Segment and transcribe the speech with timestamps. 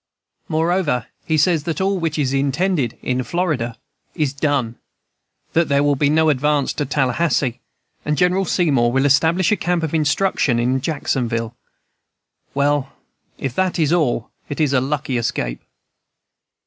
[0.47, 3.77] Moreover, he says that all which is intended in Florida
[4.15, 4.77] is done,
[5.53, 7.59] that there will be no advance to Tallahassee,
[8.03, 11.55] and General Seymour will establish a camp of instruction in Jacksonville.
[12.55, 12.93] Well,
[13.37, 15.61] if that is all, it is a lucky escape."